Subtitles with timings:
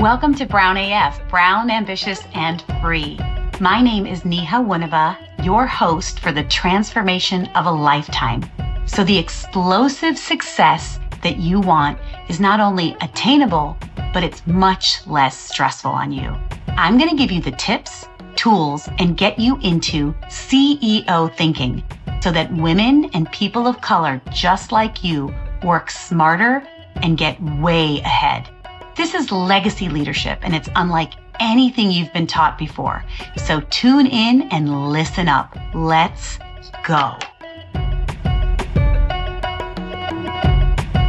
[0.00, 3.18] Welcome to Brown AF, Brown, Ambitious, and Free.
[3.60, 8.42] My name is Niha Wunava, your host for the transformation of a lifetime.
[8.86, 11.98] So the explosive success that you want
[12.30, 13.76] is not only attainable,
[14.14, 16.34] but it's much less stressful on you.
[16.68, 21.84] I'm going to give you the tips, tools, and get you into CEO thinking
[22.22, 26.66] so that women and people of color just like you work smarter
[27.02, 28.48] and get way ahead.
[28.96, 33.04] This is legacy leadership, and it's unlike anything you've been taught before.
[33.36, 35.56] So tune in and listen up.
[35.74, 36.40] Let's
[36.84, 37.16] go.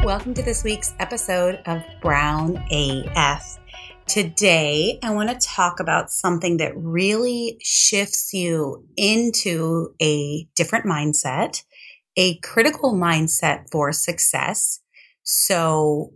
[0.06, 3.58] Welcome to this week's episode of Brown AF.
[4.06, 11.64] Today, I want to talk about something that really shifts you into a different mindset,
[12.16, 14.82] a critical mindset for success.
[15.24, 16.14] So,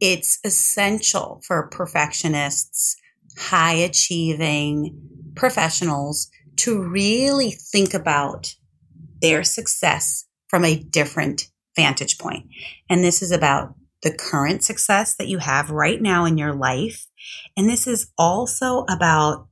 [0.00, 2.96] it's essential for perfectionists,
[3.36, 5.00] high achieving
[5.34, 8.54] professionals to really think about
[9.20, 12.46] their success from a different vantage point.
[12.88, 17.06] And this is about the current success that you have right now in your life.
[17.56, 19.48] And this is also about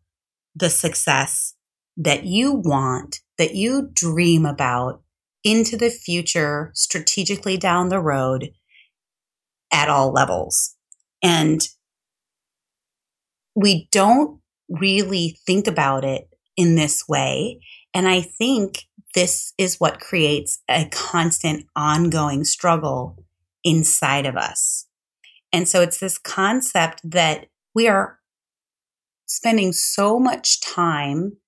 [0.54, 1.54] the success
[1.96, 5.02] that you want, that you dream about
[5.44, 8.50] into the future, strategically down the road
[9.72, 10.76] at all levels.
[11.22, 11.66] And
[13.54, 17.60] we don't really think about it in this way.
[17.94, 23.24] And I think this is what creates a constant ongoing struggle
[23.64, 24.86] inside of us.
[25.52, 28.18] And so it's this concept that we are
[29.26, 31.38] spending so much time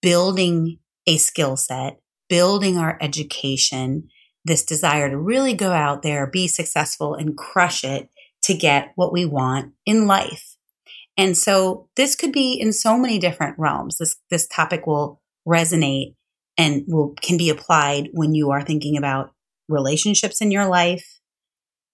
[0.00, 4.08] building a skill set, building our education,
[4.46, 8.08] this desire to really go out there, be successful, and crush it
[8.42, 10.56] to get what we want in life.
[11.16, 13.98] And so this could be in so many different realms.
[13.98, 16.14] This, this topic will resonate
[16.56, 19.32] and will, can be applied when you are thinking about
[19.68, 21.20] relationships in your life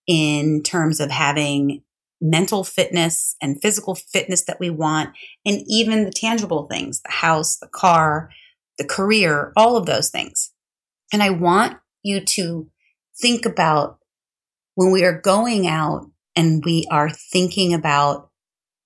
[0.07, 1.83] in terms of having
[2.21, 5.11] mental fitness and physical fitness that we want,
[5.45, 8.31] and even the tangible things, the house, the car,
[8.79, 10.53] the career, all of those things.
[11.13, 12.69] And I want you to
[13.21, 13.99] think about
[14.75, 18.31] when we are going out and we are thinking about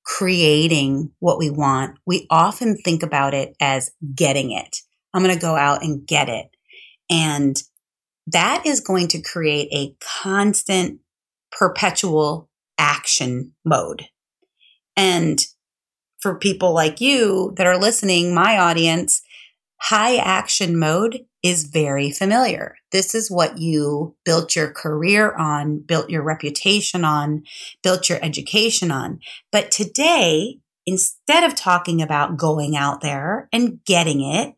[0.04, 4.78] creating what we want, we often think about it as getting it.
[5.12, 6.46] I'm going to go out and get it.
[7.10, 7.60] And
[8.28, 11.00] that is going to create a constant,
[11.52, 14.06] perpetual action mode.
[14.96, 15.44] And
[16.20, 19.22] for people like you that are listening, my audience,
[19.80, 22.76] high action mode is very familiar.
[22.90, 27.44] This is what you built your career on, built your reputation on,
[27.82, 29.20] built your education on.
[29.52, 34.54] But today, instead of talking about going out there and getting it,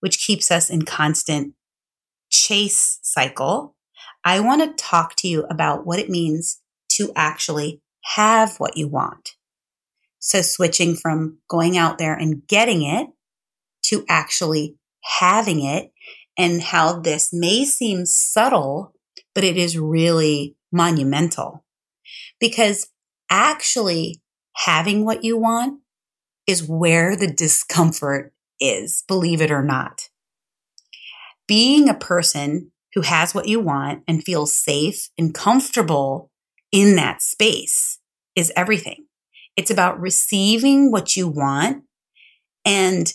[0.00, 1.54] which keeps us in constant
[2.30, 3.74] chase cycle,
[4.24, 6.60] I want to talk to you about what it means
[6.92, 7.80] to actually
[8.14, 9.30] have what you want.
[10.18, 13.08] So switching from going out there and getting it
[13.86, 15.92] to actually having it
[16.36, 18.94] and how this may seem subtle,
[19.34, 21.64] but it is really monumental
[22.40, 22.88] because
[23.30, 24.20] actually
[24.56, 25.80] having what you want
[26.46, 30.08] is where the discomfort is, believe it or not.
[31.46, 36.30] Being a person who has what you want and feels safe and comfortable
[36.70, 37.98] in that space
[38.36, 39.06] is everything.
[39.56, 41.84] It's about receiving what you want
[42.64, 43.12] and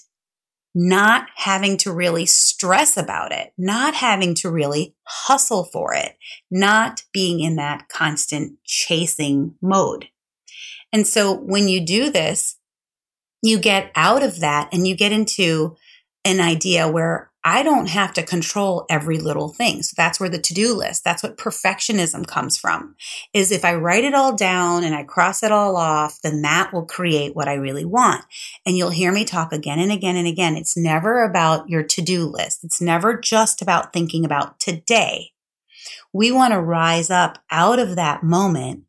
[0.76, 6.16] not having to really stress about it, not having to really hustle for it,
[6.52, 10.08] not being in that constant chasing mode.
[10.94, 12.58] And so when you do this,
[13.42, 15.76] you get out of that and you get into
[16.26, 19.82] an idea where I don't have to control every little thing.
[19.82, 22.96] So that's where the to-do list, that's what perfectionism comes from.
[23.34, 26.74] Is if I write it all down and I cross it all off, then that
[26.74, 28.26] will create what I really want.
[28.66, 30.58] And you'll hear me talk again and again and again.
[30.58, 32.64] It's never about your to-do list.
[32.64, 35.32] It's never just about thinking about today.
[36.12, 38.84] We want to rise up out of that moment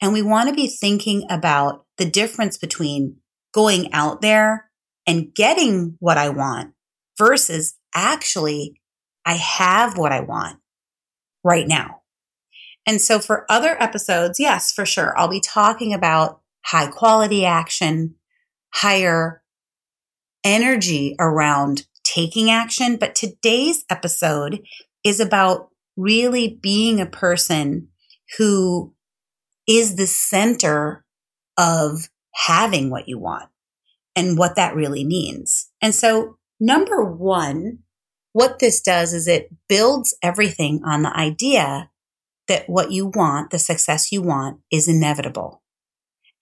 [0.00, 3.16] and we want to be thinking about the difference between
[3.52, 4.70] going out there
[5.06, 6.74] and getting what I want
[7.18, 8.80] versus actually,
[9.24, 10.60] I have what I want
[11.42, 12.02] right now.
[12.86, 18.14] And so for other episodes, yes, for sure, I'll be talking about high quality action,
[18.72, 19.42] higher
[20.44, 22.96] energy around taking action.
[22.96, 24.62] But today's episode
[25.02, 27.88] is about really being a person
[28.38, 28.94] who
[29.68, 31.04] is the center
[31.58, 33.48] of having what you want
[34.14, 35.70] and what that really means.
[35.82, 37.80] And so, number one,
[38.36, 41.88] what this does is it builds everything on the idea
[42.48, 45.62] that what you want, the success you want, is inevitable.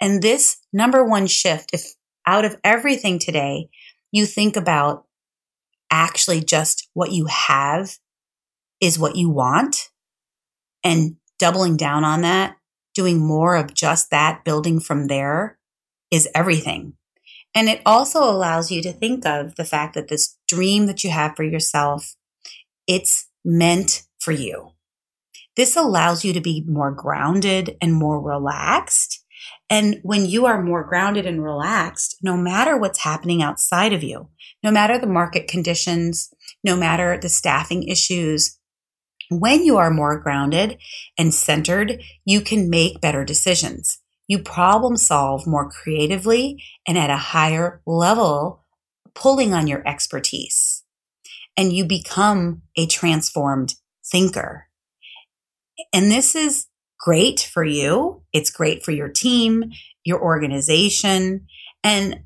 [0.01, 1.95] And this number one shift, if
[2.27, 3.69] out of everything today,
[4.11, 5.05] you think about
[5.89, 7.97] actually just what you have
[8.81, 9.91] is what you want
[10.83, 12.57] and doubling down on that,
[12.97, 15.61] doing more of just that, building from there
[16.11, 16.95] is everything.
[17.55, 21.11] And it also allows you to think of the fact that this dream that you
[21.11, 22.15] have for yourself,
[22.87, 24.73] it's meant for you.
[25.57, 29.25] This allows you to be more grounded and more relaxed.
[29.71, 34.31] And when you are more grounded and relaxed, no matter what's happening outside of you,
[34.63, 36.33] no matter the market conditions,
[36.65, 38.59] no matter the staffing issues,
[39.31, 40.79] when you are more grounded
[41.17, 44.01] and centered, you can make better decisions.
[44.27, 48.65] You problem solve more creatively and at a higher level,
[49.15, 50.83] pulling on your expertise.
[51.57, 53.75] And you become a transformed
[54.05, 54.69] thinker.
[55.93, 56.67] And this is
[56.99, 58.23] great for you.
[58.33, 59.71] It's great for your team,
[60.05, 61.47] your organization,
[61.83, 62.21] and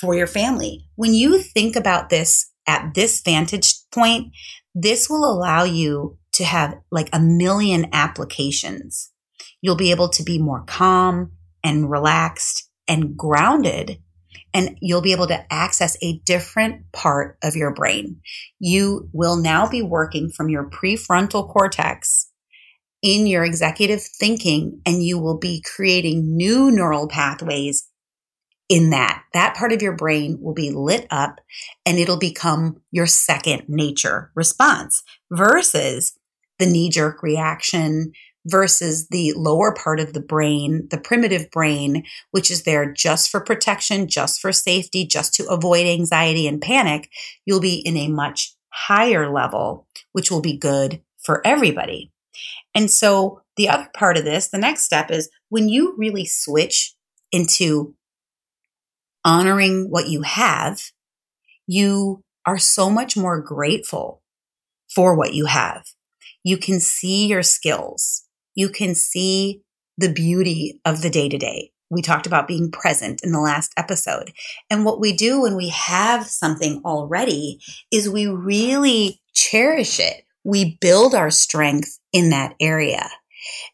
[0.00, 0.88] for your family.
[0.96, 4.32] When you think about this at this vantage point,
[4.74, 9.10] this will allow you to have like a million applications.
[9.66, 11.32] You'll be able to be more calm
[11.64, 14.00] and relaxed and grounded
[14.54, 18.20] and you'll be able to access a different part of your brain.
[18.60, 22.30] You will now be working from your prefrontal cortex
[23.02, 27.88] in your executive thinking and you will be creating new neural pathways
[28.68, 29.24] in that.
[29.32, 31.40] That part of your brain will be lit up
[31.84, 36.16] and it'll become your second nature response versus
[36.60, 38.12] the knee jerk reaction
[38.46, 43.40] versus the lower part of the brain, the primitive brain, which is there just for
[43.40, 47.10] protection, just for safety, just to avoid anxiety and panic,
[47.44, 52.12] you'll be in a much higher level, which will be good for everybody.
[52.74, 56.94] And so the other part of this, the next step is when you really switch
[57.32, 57.94] into
[59.24, 60.80] honoring what you have,
[61.66, 64.22] you are so much more grateful
[64.94, 65.84] for what you have.
[66.44, 68.25] You can see your skills.
[68.56, 69.62] You can see
[69.96, 71.70] the beauty of the day to day.
[71.88, 74.32] We talked about being present in the last episode.
[74.68, 77.60] And what we do when we have something already
[77.92, 80.24] is we really cherish it.
[80.42, 83.08] We build our strength in that area.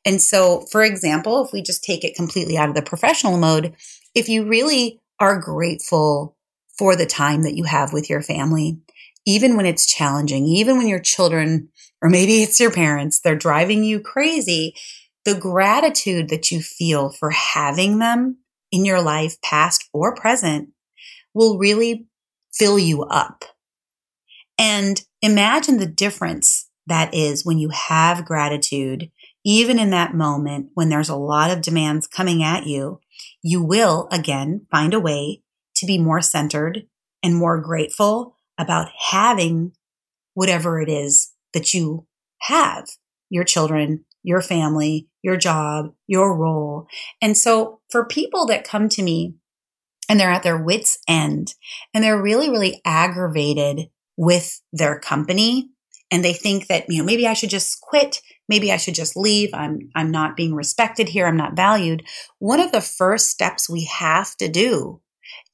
[0.05, 3.75] And so, for example, if we just take it completely out of the professional mode,
[4.15, 6.37] if you really are grateful
[6.77, 8.79] for the time that you have with your family,
[9.25, 11.69] even when it's challenging, even when your children
[12.03, 14.75] or maybe it's your parents, they're driving you crazy.
[15.25, 18.39] The gratitude that you feel for having them
[18.73, 20.71] in your life, past or present,
[21.33, 22.07] will really
[22.53, 23.45] fill you up.
[24.59, 29.11] And imagine the difference that is when you have gratitude,
[29.45, 33.01] even in that moment when there's a lot of demands coming at you,
[33.43, 35.43] you will again find a way
[35.77, 36.87] to be more centered
[37.23, 39.73] and more grateful about having
[40.35, 42.07] whatever it is that you
[42.43, 42.89] have
[43.31, 46.87] your children, your family, your job, your role.
[47.21, 49.35] And so for people that come to me
[50.09, 51.55] and they're at their wits end
[51.95, 55.71] and they're really, really aggravated with their company
[56.11, 58.21] and they think that, you know, maybe I should just quit.
[58.49, 59.51] Maybe I should just leave.
[59.55, 61.27] I'm, I'm not being respected here.
[61.27, 62.05] I'm not valued.
[62.39, 65.01] One of the first steps we have to do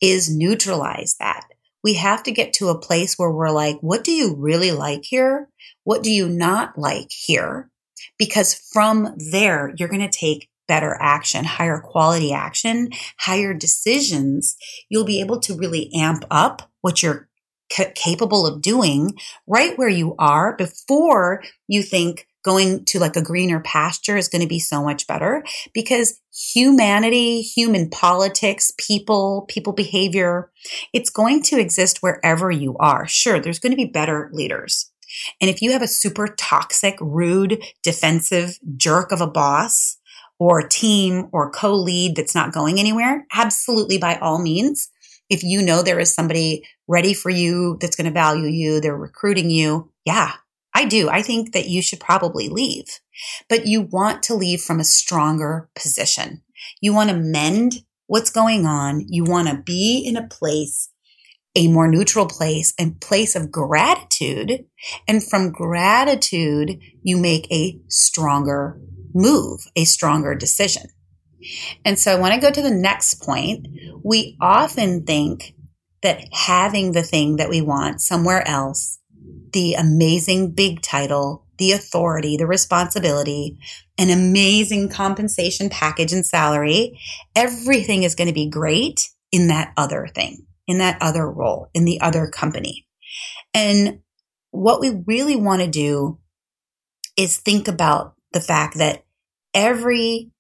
[0.03, 1.45] is neutralize that
[1.85, 5.05] we have to get to a place where we're like, what do you really like
[5.05, 5.49] here?
[5.89, 7.71] What do you not like here?
[8.19, 12.91] Because from there, you're going to take better action, higher quality action,
[13.21, 14.55] higher decisions.
[14.91, 17.31] You'll be able to really amp up what you're
[17.73, 19.15] c- capable of doing
[19.47, 24.43] right where you are before you think, going to like a greener pasture is going
[24.43, 25.43] to be so much better
[25.73, 26.21] because
[26.53, 30.51] humanity, human politics, people, people behavior,
[30.93, 33.07] it's going to exist wherever you are.
[33.09, 34.93] Sure, there's going to be better leaders.
[35.41, 39.99] And if you have a super toxic, rude, defensive jerk of a boss
[40.39, 44.91] or team or co lead that's not going anywhere, absolutely by all means.
[45.31, 48.97] If you know there is somebody ready for you that's going to value you, they're
[48.97, 50.33] recruiting you, yeah,
[50.75, 51.09] I do.
[51.09, 53.01] I think that you should probably leave,
[53.49, 56.43] but you want to leave from a stronger position.
[56.81, 59.05] You want to mend what's going on.
[59.09, 60.89] You want to be in a place,
[61.59, 64.65] a more neutral place, a place of gratitude.
[65.09, 68.81] And from gratitude, you make a stronger
[69.13, 70.85] move, a stronger decision.
[71.85, 73.67] And so I want to go to the next point.
[74.05, 75.55] We often think
[76.03, 79.01] that having the thing that we want somewhere else,
[79.53, 83.59] the amazing big title, the authority, the responsibility,
[83.99, 87.01] an amazing compensation package and salary,
[87.35, 91.85] everything is going to be great in that other thing, in that other role, in
[91.85, 92.87] the other company.
[93.53, 94.01] And
[94.51, 96.21] what we really want to do
[97.17, 99.05] is think about the fact that
[99.53, 100.31] every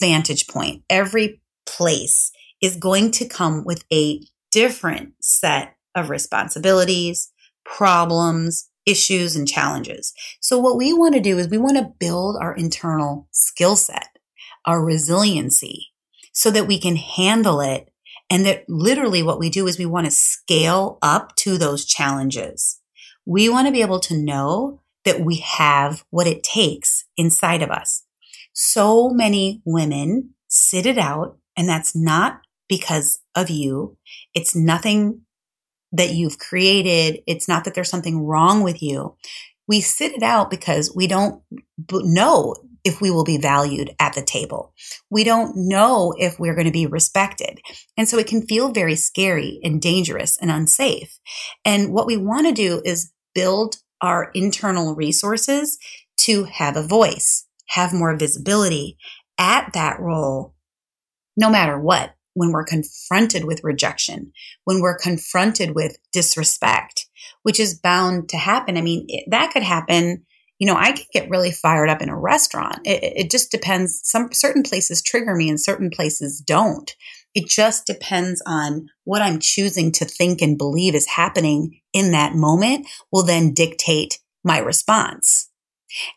[0.00, 2.30] vantage point, every place
[2.62, 4.20] is going to come with a
[4.50, 7.30] different set of responsibilities,
[7.64, 10.14] problems, issues, and challenges.
[10.40, 14.08] So what we want to do is we want to build our internal skill set,
[14.64, 15.88] our resiliency,
[16.32, 17.90] so that we can handle it.
[18.30, 22.80] And that literally what we do is we want to scale up to those challenges.
[23.24, 27.70] We want to be able to know that we have what it takes inside of
[27.70, 28.04] us.
[28.52, 33.96] So many women sit it out, and that's not because of you.
[34.34, 35.22] It's nothing
[35.92, 37.22] that you've created.
[37.26, 39.16] It's not that there's something wrong with you.
[39.66, 41.42] We sit it out because we don't
[41.90, 44.72] know if we will be valued at the table.
[45.10, 47.60] We don't know if we're going to be respected.
[47.96, 51.18] And so it can feel very scary and dangerous and unsafe.
[51.64, 55.78] And what we want to do is build our internal resources
[56.18, 58.98] to have a voice have more visibility
[59.38, 60.54] at that role,
[61.36, 64.32] no matter what, when we're confronted with rejection,
[64.64, 67.06] when we're confronted with disrespect,
[67.42, 68.76] which is bound to happen.
[68.76, 70.24] I mean, that could happen.
[70.58, 72.80] You know, I can get really fired up in a restaurant.
[72.84, 74.00] It, it just depends.
[74.04, 76.94] Some certain places trigger me and certain places don't.
[77.34, 82.34] It just depends on what I'm choosing to think and believe is happening in that
[82.34, 85.50] moment will then dictate my response.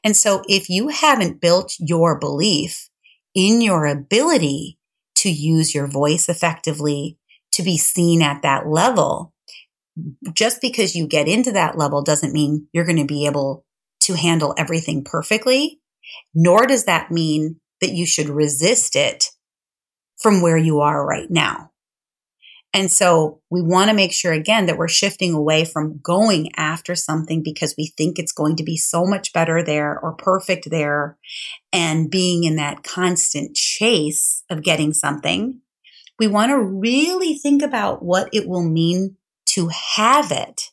[0.03, 2.89] And so if you haven't built your belief
[3.35, 4.79] in your ability
[5.17, 7.17] to use your voice effectively,
[7.51, 9.33] to be seen at that level,
[10.33, 13.65] just because you get into that level doesn't mean you're going to be able
[14.01, 15.79] to handle everything perfectly,
[16.33, 19.25] nor does that mean that you should resist it
[20.17, 21.71] from where you are right now.
[22.73, 26.95] And so we want to make sure again that we're shifting away from going after
[26.95, 31.17] something because we think it's going to be so much better there or perfect there
[31.73, 35.59] and being in that constant chase of getting something.
[36.17, 39.17] We want to really think about what it will mean
[39.47, 40.69] to have it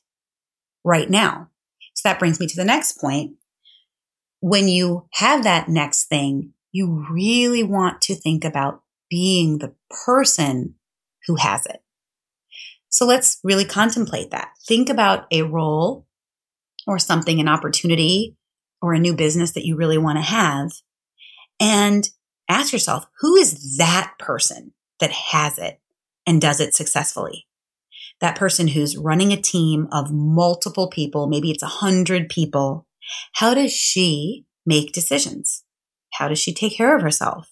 [0.85, 1.49] right now.
[1.99, 3.33] So that brings me to the next point.
[4.39, 9.75] When you have that next thing, you really want to think about being the
[10.05, 10.77] person
[11.27, 11.83] who has it.
[12.89, 14.51] So let's really contemplate that.
[14.65, 16.07] Think about a role
[16.87, 18.37] or something, an opportunity
[18.81, 20.71] or a new business that you really want to have
[21.59, 22.09] and
[22.49, 25.81] ask yourself, who is that person that has it
[26.29, 27.48] and does it successfully?
[28.21, 32.87] That person who's running a team of multiple people, maybe it's a hundred people.
[33.35, 35.65] How does she make decisions?
[36.15, 37.51] How does she take care of herself?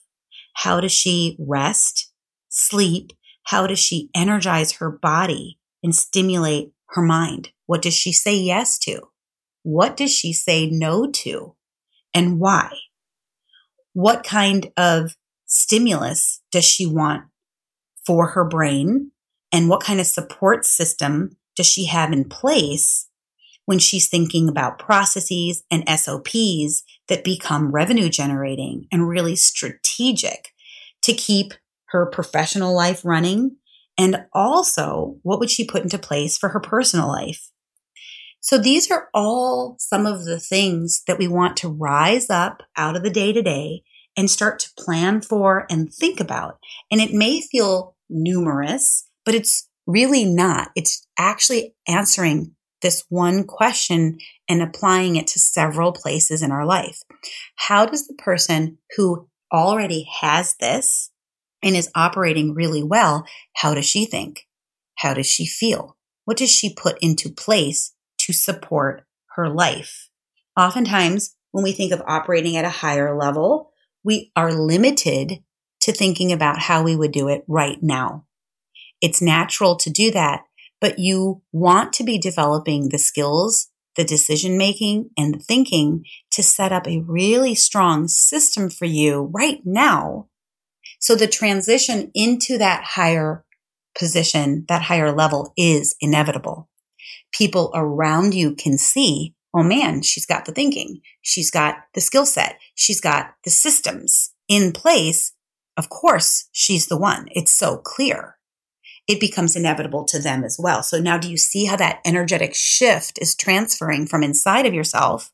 [0.54, 2.12] How does she rest,
[2.48, 3.12] sleep,
[3.44, 7.50] how does she energize her body and stimulate her mind?
[7.66, 9.02] What does she say yes to?
[9.62, 11.54] What does she say no to?
[12.12, 12.70] And why?
[13.92, 17.24] What kind of stimulus does she want
[18.04, 19.12] for her brain?
[19.56, 23.08] And what kind of support system does she have in place
[23.64, 30.50] when she's thinking about processes and SOPs that become revenue generating and really strategic
[31.00, 31.54] to keep
[31.86, 33.56] her professional life running?
[33.96, 37.50] And also, what would she put into place for her personal life?
[38.40, 42.94] So these are all some of the things that we want to rise up out
[42.94, 43.84] of the day to day
[44.18, 46.58] and start to plan for and think about.
[46.90, 50.70] And it may feel numerous, but it's really not.
[50.74, 54.18] It's actually answering this one question
[54.48, 57.02] and applying it to several places in our life.
[57.56, 61.10] How does the person who already has this
[61.62, 64.46] and is operating really well, how does she think?
[64.96, 65.96] How does she feel?
[66.24, 69.04] What does she put into place to support
[69.34, 70.10] her life?
[70.56, 73.72] Oftentimes, when we think of operating at a higher level,
[74.04, 75.42] we are limited
[75.80, 78.25] to thinking about how we would do it right now.
[79.00, 80.42] It's natural to do that,
[80.80, 86.42] but you want to be developing the skills, the decision making, and the thinking to
[86.42, 90.28] set up a really strong system for you right now
[90.98, 93.44] so the transition into that higher
[93.98, 96.68] position, that higher level is inevitable.
[97.32, 101.00] People around you can see, oh man, she's got the thinking.
[101.22, 102.58] She's got the skill set.
[102.74, 105.32] She's got the systems in place
[105.76, 107.26] of course, she's the one.
[107.32, 108.35] It's so clear
[109.08, 110.82] it becomes inevitable to them as well.
[110.82, 115.30] So now do you see how that energetic shift is transferring from inside of yourself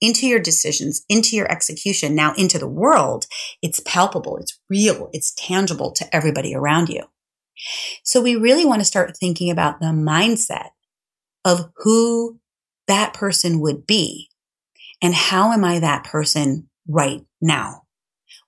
[0.00, 3.26] into your decisions, into your execution, now into the world?
[3.62, 7.04] It's palpable, it's real, it's tangible to everybody around you.
[8.02, 10.70] So we really want to start thinking about the mindset
[11.44, 12.40] of who
[12.88, 14.30] that person would be
[15.00, 17.82] and how am I that person right now?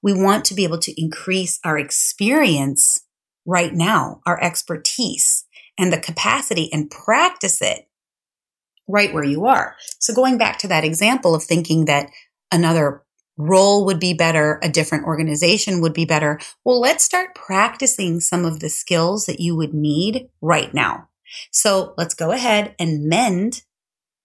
[0.03, 3.04] We want to be able to increase our experience
[3.47, 5.45] right now, our expertise
[5.79, 7.89] and the capacity and practice it
[8.89, 9.77] right where you are.
[9.99, 12.11] So going back to that example of thinking that
[12.53, 13.03] another
[13.37, 16.39] role would be better, a different organization would be better.
[16.65, 21.09] Well, let's start practicing some of the skills that you would need right now.
[21.51, 23.63] So let's go ahead and mend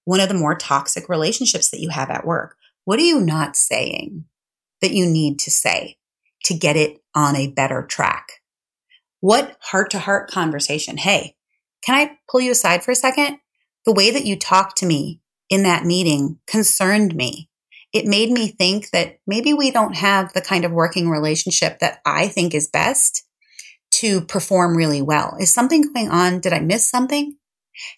[0.05, 2.55] one of the more toxic relationships that you have at work.
[2.85, 4.25] What are you not saying
[4.81, 5.97] that you need to say
[6.45, 8.38] to get it on a better track?
[9.21, 10.97] What heart to heart conversation?
[10.97, 11.35] Hey,
[11.83, 13.39] can I pull you aside for a second?
[13.85, 17.49] The way that you talked to me in that meeting concerned me.
[17.91, 21.99] It made me think that maybe we don't have the kind of working relationship that
[22.05, 23.23] I think is best
[23.95, 25.35] to perform really well.
[25.39, 26.39] Is something going on?
[26.39, 27.35] Did I miss something?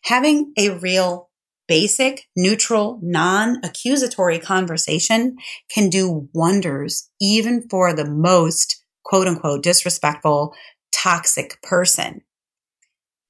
[0.06, 1.30] Having a real
[1.68, 5.36] basic, neutral, non accusatory conversation
[5.74, 10.54] can do wonders, even for the most quote unquote disrespectful,
[10.92, 12.22] toxic person.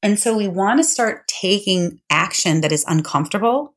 [0.03, 3.75] And so we want to start taking action that is uncomfortable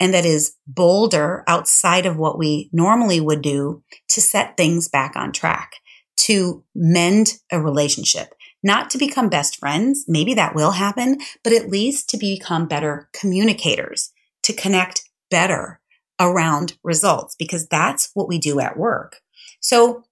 [0.00, 5.14] and that is bolder outside of what we normally would do to set things back
[5.14, 5.74] on track,
[6.16, 10.04] to mend a relationship, not to become best friends.
[10.08, 14.12] Maybe that will happen, but at least to become better communicators,
[14.44, 15.80] to connect better
[16.18, 19.20] around results, because that's what we do at work.
[19.60, 20.04] So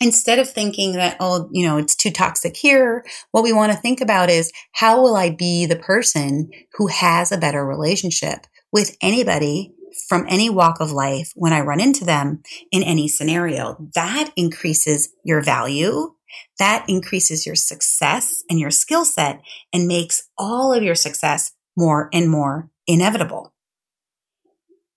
[0.00, 3.78] instead of thinking that, oh, you know, it's too toxic here, what we want to
[3.78, 8.96] think about is how will I be the person who has a better relationship with
[9.02, 9.74] anybody
[10.08, 13.76] from any walk of life when I run into them in any scenario?
[13.94, 16.14] That increases your value.
[16.58, 22.08] That increases your success and your skill set and makes all of your success more
[22.12, 23.52] and more inevitable.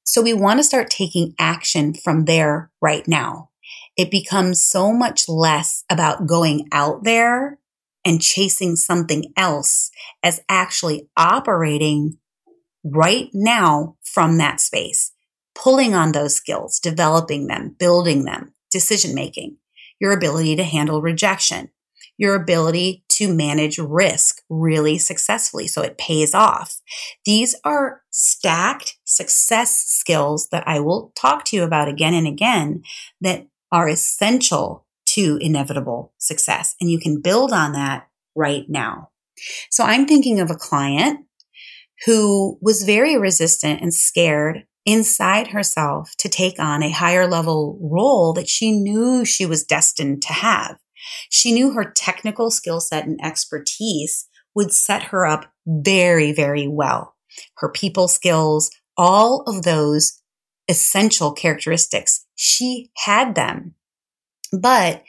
[0.05, 3.49] So we want to start taking action from there right now
[3.97, 7.60] it becomes so much less about going out there
[8.06, 12.17] and chasing something else as actually operating
[12.84, 15.12] right now from that space,
[15.56, 19.58] pulling on those skills, developing them, building them, decision making,
[19.99, 21.69] your ability to handle rejection,
[22.17, 26.82] your ability to manage risk really successfully so it pays off.
[27.25, 32.84] These are stacked success skills that I will talk to you about again and again
[33.21, 36.75] that are essential to inevitable success.
[36.79, 39.09] And you can build on that right now.
[39.69, 41.25] So I'm thinking of a client
[42.05, 48.33] who was very resistant and scared inside herself to take on a higher level role
[48.33, 50.77] that she knew she was destined to have.
[51.29, 57.15] She knew her technical skill set and expertise would set her up very, very well.
[57.57, 60.21] Her people skills, all of those
[60.67, 62.22] essential characteristics.
[62.45, 63.75] She had them,
[64.51, 65.06] but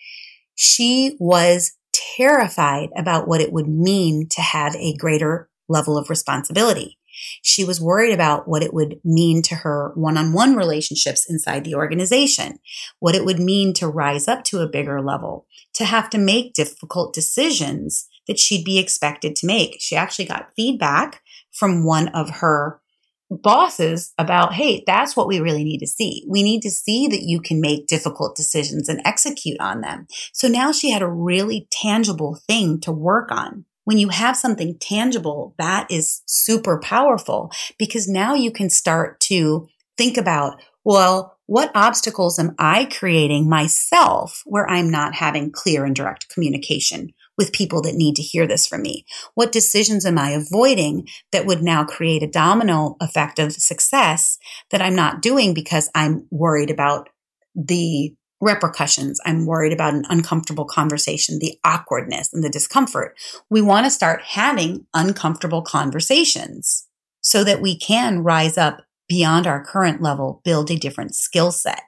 [0.54, 1.72] she was
[2.16, 6.96] terrified about what it would mean to have a greater level of responsibility.
[7.42, 11.64] She was worried about what it would mean to her one on one relationships inside
[11.64, 12.60] the organization,
[13.00, 16.54] what it would mean to rise up to a bigger level, to have to make
[16.54, 19.78] difficult decisions that she'd be expected to make.
[19.80, 21.20] She actually got feedback
[21.50, 22.80] from one of her
[23.30, 26.24] bosses about, hey, that's what we really need to see.
[26.28, 30.06] We need to see that you can make difficult decisions and execute on them.
[30.32, 33.64] So now she had a really tangible thing to work on.
[33.84, 39.68] When you have something tangible, that is super powerful because now you can start to
[39.98, 45.94] think about, well, what obstacles am I creating myself where I'm not having clear and
[45.94, 47.12] direct communication?
[47.36, 49.04] With people that need to hear this from me?
[49.34, 54.38] What decisions am I avoiding that would now create a domino effect of success
[54.70, 57.08] that I'm not doing because I'm worried about
[57.54, 59.20] the repercussions.
[59.24, 63.16] I'm worried about an uncomfortable conversation, the awkwardness and the discomfort.
[63.48, 66.86] We want to start having uncomfortable conversations
[67.20, 71.82] so that we can rise up beyond our current level, build a different skill set.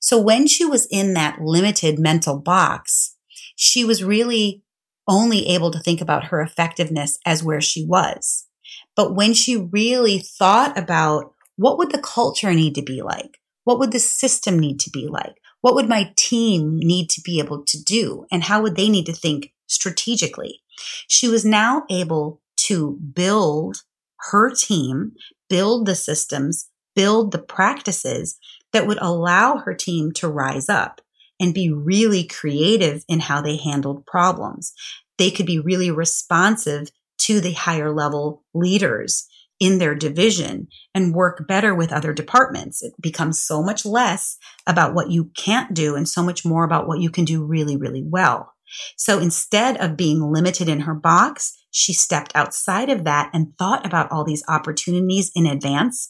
[0.00, 3.16] So when she was in that limited mental box,
[3.56, 4.62] she was really
[5.08, 8.46] only able to think about her effectiveness as where she was.
[8.94, 13.38] But when she really thought about what would the culture need to be like?
[13.64, 15.36] What would the system need to be like?
[15.60, 18.26] What would my team need to be able to do?
[18.30, 20.60] And how would they need to think strategically?
[21.08, 23.82] She was now able to build
[24.30, 25.12] her team,
[25.48, 28.38] build the systems, build the practices
[28.72, 31.00] that would allow her team to rise up
[31.40, 34.72] and be really creative in how they handled problems.
[35.18, 39.26] They could be really responsive to the higher level leaders
[39.58, 42.82] in their division and work better with other departments.
[42.82, 46.86] It becomes so much less about what you can't do and so much more about
[46.86, 48.52] what you can do really, really well.
[48.96, 53.86] So instead of being limited in her box, she stepped outside of that and thought
[53.86, 56.08] about all these opportunities in advance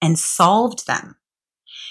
[0.00, 1.16] and solved them.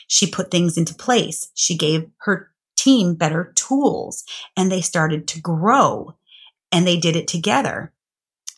[0.08, 1.50] She put things into place.
[1.54, 2.52] She gave her
[2.88, 4.24] team better tools
[4.56, 6.16] and they started to grow
[6.72, 7.92] and they did it together.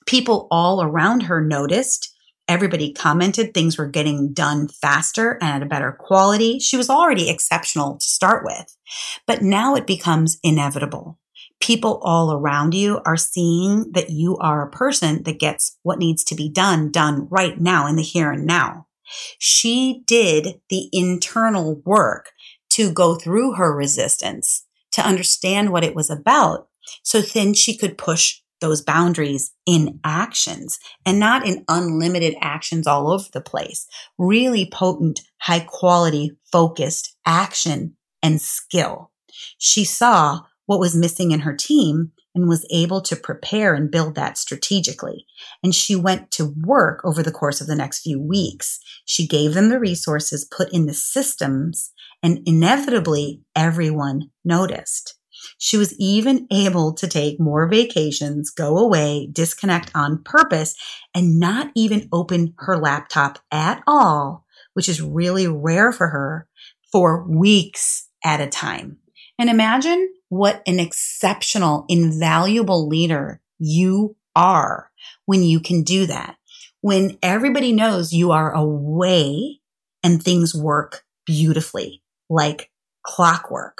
[0.05, 2.15] People all around her noticed.
[2.47, 6.59] Everybody commented things were getting done faster and at a better quality.
[6.59, 8.77] She was already exceptional to start with,
[9.25, 11.17] but now it becomes inevitable.
[11.59, 16.23] People all around you are seeing that you are a person that gets what needs
[16.25, 18.85] to be done, done right now in the here and now.
[19.39, 22.31] She did the internal work
[22.71, 26.67] to go through her resistance, to understand what it was about.
[27.03, 33.11] So then she could push those boundaries in actions and not in unlimited actions all
[33.11, 33.87] over the place.
[34.17, 39.11] Really potent, high quality, focused action and skill.
[39.57, 44.15] She saw what was missing in her team and was able to prepare and build
[44.15, 45.25] that strategically.
[45.63, 48.79] And she went to work over the course of the next few weeks.
[49.05, 51.91] She gave them the resources, put in the systems,
[52.23, 55.15] and inevitably everyone noticed.
[55.57, 60.75] She was even able to take more vacations, go away, disconnect on purpose,
[61.13, 66.47] and not even open her laptop at all, which is really rare for her,
[66.91, 68.97] for weeks at a time.
[69.37, 74.91] And imagine what an exceptional, invaluable leader you are
[75.25, 76.37] when you can do that.
[76.81, 79.59] When everybody knows you are away
[80.03, 82.71] and things work beautifully, like
[83.03, 83.77] clockwork.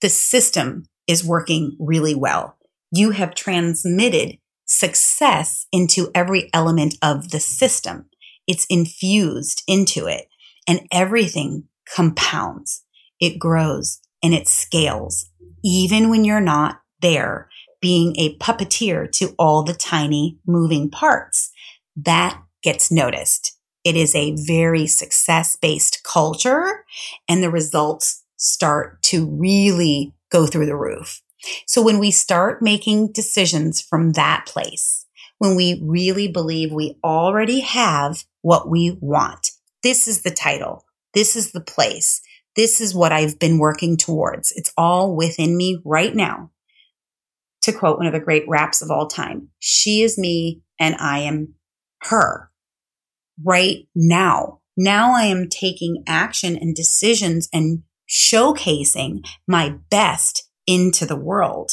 [0.00, 2.56] The system is working really well.
[2.90, 8.06] You have transmitted success into every element of the system.
[8.46, 10.26] It's infused into it
[10.68, 12.84] and everything compounds.
[13.20, 15.28] It grows and it scales
[15.64, 17.48] even when you're not there,
[17.80, 21.50] being a puppeteer to all the tiny moving parts.
[21.96, 23.58] That gets noticed.
[23.84, 26.84] It is a very success based culture
[27.28, 31.20] and the results start to really go through the roof.
[31.66, 35.06] So when we start making decisions from that place,
[35.38, 39.50] when we really believe we already have what we want,
[39.82, 40.84] this is the title.
[41.14, 42.21] This is the place.
[42.56, 44.52] This is what I've been working towards.
[44.52, 46.50] It's all within me right now.
[47.62, 51.20] To quote one of the great raps of all time, she is me and I
[51.20, 51.54] am
[52.02, 52.50] her
[53.42, 54.60] right now.
[54.76, 61.72] Now I am taking action and decisions and showcasing my best into the world.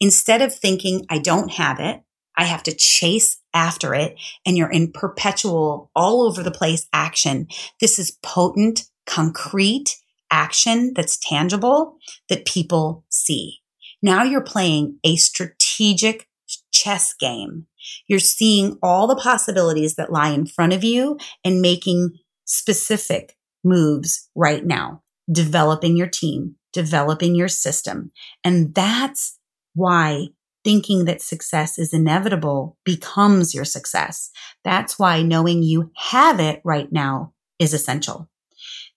[0.00, 2.02] Instead of thinking I don't have it,
[2.36, 7.46] I have to chase after it and you're in perpetual all over the place action.
[7.80, 9.96] This is potent, concrete,
[10.32, 13.58] action that's tangible that people see.
[14.02, 16.28] Now you're playing a strategic
[16.72, 17.66] chess game.
[18.08, 24.28] You're seeing all the possibilities that lie in front of you and making specific moves
[24.34, 28.10] right now, developing your team, developing your system.
[28.42, 29.38] And that's
[29.74, 30.28] why
[30.64, 34.30] thinking that success is inevitable becomes your success.
[34.64, 38.28] That's why knowing you have it right now is essential.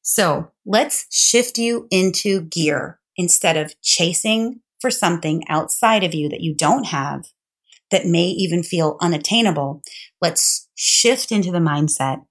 [0.08, 6.42] So let's shift you into gear instead of chasing for something outside of you that
[6.42, 7.26] you don't have
[7.90, 9.82] that may even feel unattainable.
[10.22, 12.24] Let's shift into the mindset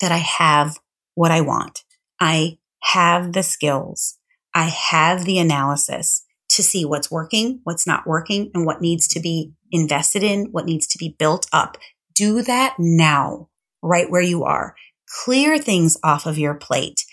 [0.00, 0.80] that I have
[1.14, 1.84] what I want.
[2.18, 4.18] I have the skills.
[4.52, 9.20] I have the analysis to see what's working, what's not working, and what needs to
[9.20, 11.78] be invested in, what needs to be built up.
[12.16, 13.50] Do that now,
[13.82, 14.74] right where you are
[15.24, 17.04] clear things off of your plate,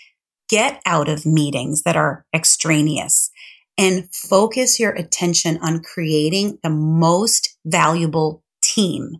[0.48, 3.30] get out of meetings that are extraneous
[3.78, 9.16] and focus your attention on creating the most valuable team.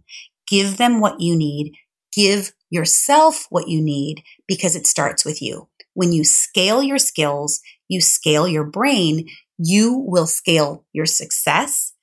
[0.48, 1.72] Give them what you need.
[2.14, 5.68] Give yourself what you need because it starts with you.
[5.94, 11.94] When you scale your skills, you scale your brain, you will scale your success,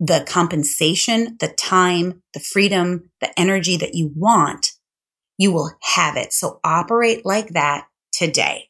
[0.00, 4.77] the compensation, the time, the freedom, the energy that you want
[5.38, 6.32] you will have it.
[6.32, 8.68] So operate like that today.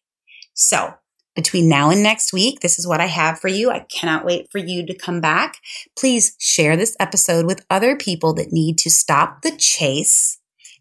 [0.55, 0.95] So
[1.35, 3.71] between now and next week, this is what I have for you.
[3.71, 5.57] I cannot wait for you to come back.
[5.97, 10.39] Please share this episode with other people that need to stop the chase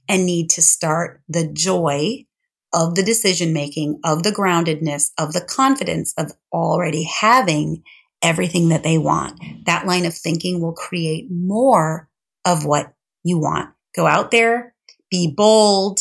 [0.10, 2.26] and need to start the joy
[2.74, 7.84] of the decision making, of the groundedness, of the confidence of already having
[8.22, 9.40] everything that they want.
[9.66, 12.10] That line of thinking will create more
[12.46, 13.70] of what you want.
[13.96, 14.74] Go out there,
[15.10, 16.00] be bold,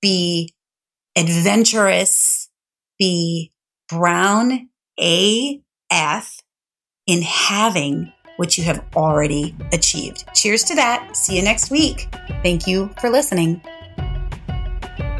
[0.00, 0.54] be
[1.16, 2.48] adventurous,
[2.98, 3.52] be
[3.88, 6.36] brown AF
[7.06, 10.24] in having what you have already achieved.
[10.34, 11.16] Cheers to that.
[11.16, 12.08] See you next week.
[12.42, 13.60] Thank you for listening.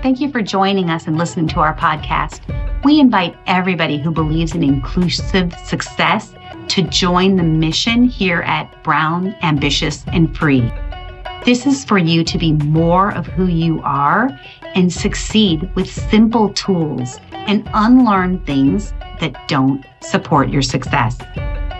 [0.02, 2.40] Thank you for joining us and listening to our podcast.
[2.85, 6.33] We invite everybody who believes in inclusive success
[6.68, 10.72] to join the mission here at Brown, Ambitious, and Free.
[11.44, 14.29] This is for you to be more of who you are
[14.74, 21.18] and succeed with simple tools and unlearn things that don't support your success.